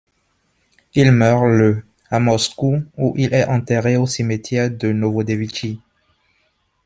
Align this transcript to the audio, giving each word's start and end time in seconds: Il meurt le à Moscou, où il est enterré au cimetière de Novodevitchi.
Il 0.95 1.11
meurt 1.11 1.45
le 1.45 1.85
à 2.09 2.19
Moscou, 2.19 2.81
où 2.97 3.13
il 3.17 3.35
est 3.35 3.45
enterré 3.45 3.97
au 3.97 4.07
cimetière 4.07 4.71
de 4.71 4.91
Novodevitchi. 4.91 5.79